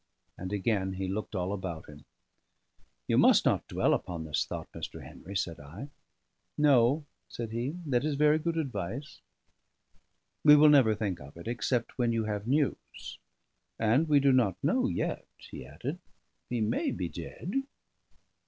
[0.35, 2.05] And again he looked all about him.
[3.07, 5.03] "You must not dwell upon this thought, Mr.
[5.03, 5.89] Henry," said I.
[6.57, 9.21] "No," said he, "that is a very good advice.
[10.43, 13.19] We will never think of it, except when you have news.
[13.77, 15.99] And we do not know yet," he added;
[16.49, 17.53] "he may be dead."